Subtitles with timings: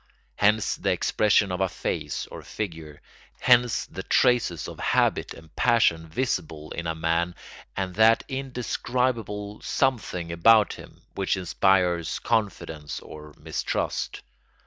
[0.37, 3.03] Hence the expression of a face or figure;
[3.39, 7.35] hence the traces of habit and passion visible in a man
[7.77, 14.23] and that indescribable something about him which inspires confidence or mistrust.